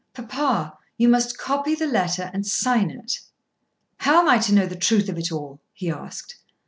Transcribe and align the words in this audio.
"Papa, 0.15 0.79
you 0.97 1.07
must 1.07 1.37
copy 1.37 1.75
the 1.75 1.85
letter 1.85 2.31
and 2.33 2.43
sign 2.47 2.89
it." 2.89 3.19
"How 3.97 4.19
am 4.21 4.27
I 4.27 4.39
to 4.39 4.51
know 4.51 4.65
the 4.65 4.75
truth 4.75 5.07
of 5.09 5.17
it 5.19 5.31
all?" 5.31 5.61
he 5.73 5.91
asked. 5.91 6.39